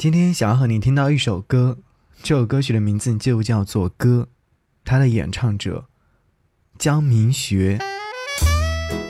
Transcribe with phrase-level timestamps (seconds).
[0.00, 1.76] 今天想要和你听到一首歌，
[2.22, 4.28] 这首歌曲的名字就叫做《歌》，
[4.82, 5.84] 它的演唱者
[6.78, 7.78] 江明学。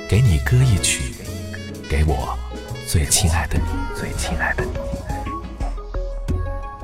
[0.08, 1.14] 给你歌一曲，
[1.88, 2.36] 给我
[2.88, 3.64] 最亲爱的你，
[3.96, 4.72] 最亲爱的你。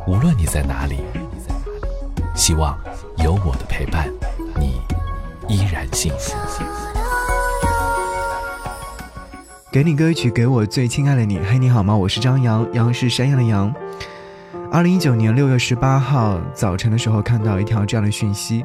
[0.06, 1.00] 无论你在哪里，
[2.36, 2.78] 希望
[3.18, 4.08] 有我的陪伴，
[4.54, 4.80] 你
[5.52, 6.95] 依然幸福。
[9.76, 11.38] 给你歌曲，给我最亲爱的你。
[11.38, 11.94] 嘿，你好吗？
[11.94, 13.70] 我是张扬，杨是山羊的羊。
[14.72, 18.64] 二零一九年六月十八号早晨的时候，看到一条这样的讯息。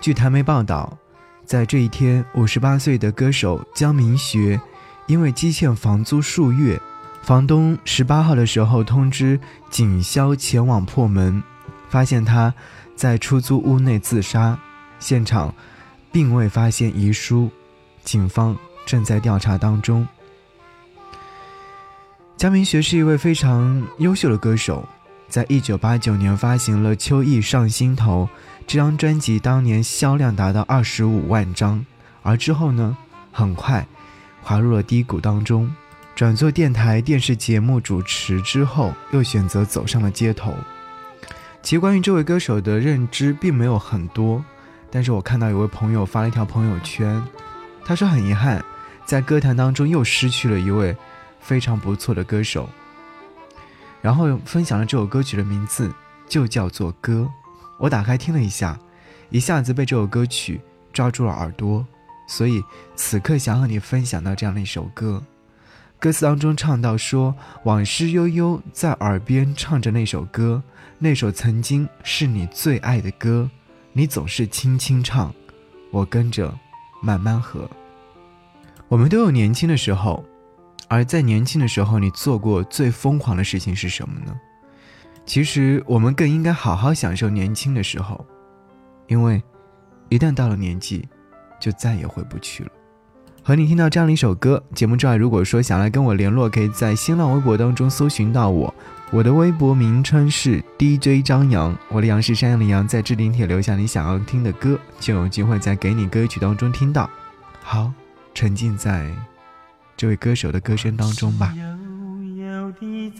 [0.00, 0.96] 据台媒报道，
[1.44, 4.60] 在这一天，五十八岁的歌手江明学，
[5.08, 6.80] 因为积欠房租数月。
[7.24, 11.42] 房东十八号的时候通知警消前往破门，
[11.88, 12.54] 发现他
[12.94, 14.56] 在出租屋内自杀，
[15.00, 15.52] 现场
[16.12, 17.50] 并未发现遗书，
[18.04, 20.06] 警方正在调查当中。
[22.36, 24.86] 江明学是一位非常优秀的歌手，
[25.28, 28.28] 在一九八九年发行了《秋意上心头》
[28.66, 31.84] 这张专辑，当年销量达到二十五万张，
[32.22, 32.96] 而之后呢，
[33.30, 33.86] 很快
[34.42, 35.72] 滑入了低谷当中。
[36.14, 40.52] 转做电台电视节目主持之后，又选择走上了街头。
[41.62, 44.44] 其实关于这位歌手的认知并没有很多，
[44.90, 47.22] 但是我看到有位朋友发了一条朋友圈，
[47.84, 48.62] 他说很遗憾，
[49.04, 50.96] 在歌坛当中又失去了一位
[51.40, 52.68] 非常不错的歌手。
[54.00, 55.92] 然后分享了这首歌曲的名字
[56.28, 57.30] 就叫做《歌》，
[57.78, 58.78] 我打开听了一下，
[59.30, 60.60] 一下子被这首歌曲
[60.92, 61.86] 抓住了耳朵，
[62.26, 62.62] 所以
[62.96, 65.22] 此刻想和你分享到这样的一首歌。
[66.00, 70.60] 歌词当中唱到说：“往事悠悠在耳边唱着那首歌，
[70.98, 73.48] 那首曾经是你最爱的歌，
[73.92, 75.32] 你总是轻轻唱，
[75.92, 76.52] 我跟着
[77.00, 77.70] 慢慢和。”
[78.92, 80.22] 我们都有年轻的时候，
[80.86, 84.38] 而在年轻的时候，你做过最疯狂的事情是什么呢？
[85.24, 88.22] 其实我们更应该好好享受年轻的时候，
[89.06, 89.42] 因为
[90.10, 91.08] 一旦到了年纪，
[91.58, 92.70] 就再也回不去了。
[93.42, 98.74] 和你听到这样的一首歌，节目之外，如果说想来跟我联络，可以在新浪微博当中搜寻到我，
[99.10, 107.08] 我的微博名称是 DJ 张扬，我的杨是山羊的羊，在置顶帖留下你想要听的歌，就有机会在给你歌曲当中听到。
[107.62, 107.90] 好，
[108.34, 109.10] 沉浸在
[109.96, 111.54] 这位歌手的歌声当中吧。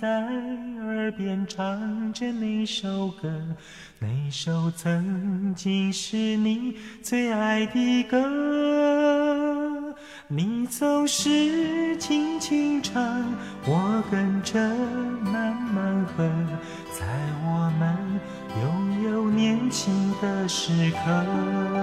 [0.01, 3.31] 在耳边唱着那首歌，
[4.01, 9.95] 那首曾经是你最爱的歌。
[10.27, 13.23] 你总是轻轻唱，
[13.65, 14.59] 我跟着
[15.23, 16.29] 慢慢和，
[16.91, 17.07] 在
[17.45, 17.97] 我们
[18.61, 21.82] 拥有年轻的时刻。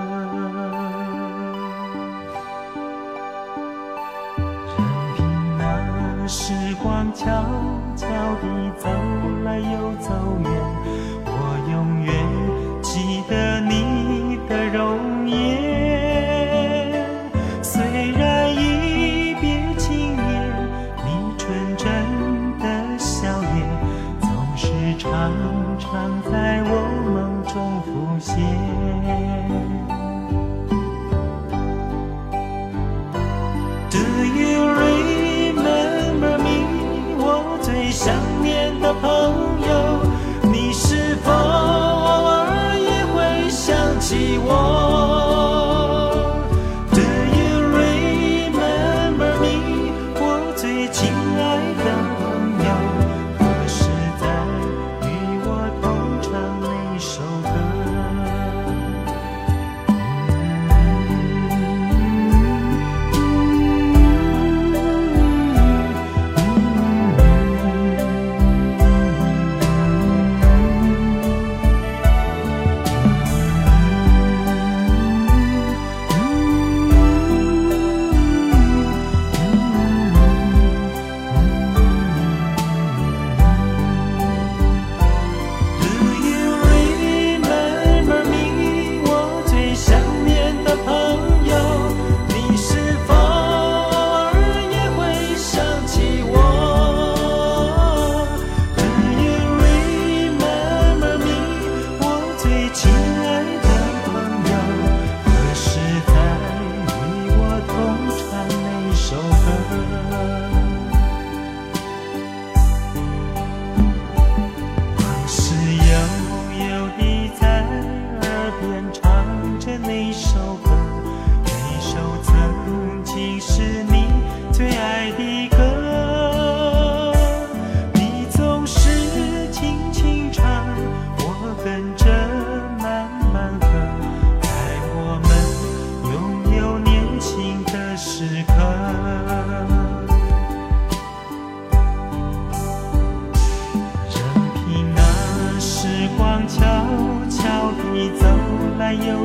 [24.99, 25.31] 常
[25.79, 26.71] 常在我
[27.13, 27.89] 梦中浮
[28.19, 28.35] 现。
[33.89, 39.07] Do you remember me 我最想念的朋
[39.69, 40.03] 友
[40.51, 44.49] 你是否偶尔也会想起我。
[46.91, 51.39] Do you remember me 我最亲爱
[51.85, 51.98] 的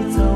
[0.03, 0.34] 走。